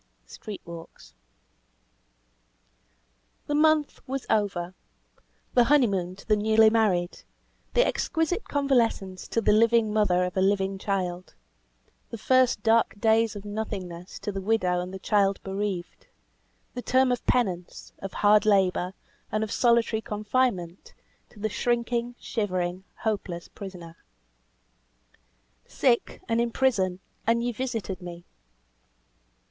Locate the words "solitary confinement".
19.51-20.95